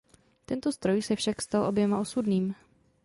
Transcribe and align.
Tento 0.45 0.71
stroj 0.71 1.01
se 1.01 1.15
však 1.15 1.41
stal 1.41 1.65
oběma 1.65 1.99
osudným. 1.99 2.55